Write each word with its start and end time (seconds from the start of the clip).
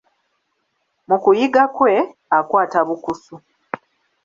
Mu 1.07 1.17
kuyiga 1.23 1.63
kwe, 1.75 1.93
akwata 2.37 2.79
bukusu. 2.87 3.33